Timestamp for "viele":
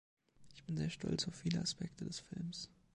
1.35-1.61